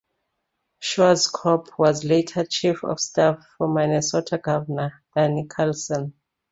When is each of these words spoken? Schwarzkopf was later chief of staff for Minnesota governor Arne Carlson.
Schwarzkopf 0.79 1.77
was 1.77 2.03
later 2.03 2.43
chief 2.43 2.83
of 2.83 2.99
staff 2.99 3.45
for 3.59 3.67
Minnesota 3.71 4.39
governor 4.39 5.03
Arne 5.15 5.47
Carlson. 5.47 6.15